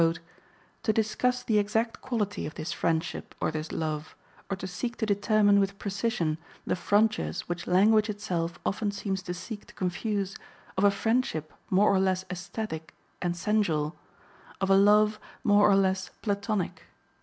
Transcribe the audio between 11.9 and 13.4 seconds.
or less esthetic and